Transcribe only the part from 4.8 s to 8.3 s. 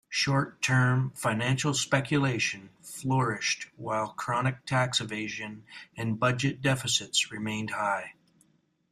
evasion and budget deficits remained high.